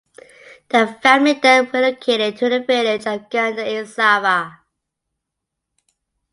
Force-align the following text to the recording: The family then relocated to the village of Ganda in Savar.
The 0.69 0.97
family 1.03 1.33
then 1.33 1.69
relocated 1.69 2.35
to 2.37 2.49
the 2.49 2.59
village 2.61 3.05
of 3.05 3.29
Ganda 3.29 3.71
in 3.71 3.85
Savar. 3.85 4.57